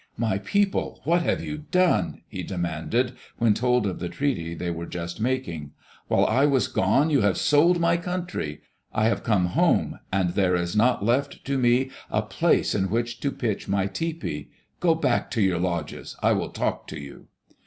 [0.31, 4.87] "My people, what have you done?" he demanded, when told of the treaty they were
[4.87, 5.73] just making.
[6.07, 8.61] "While I was gone, you have sold my country!
[8.91, 13.19] I have come home and there is not left to me a place in which
[13.19, 14.49] to pitch my tepee.
[14.79, 17.27] Go back to your lodges I I will talk to you."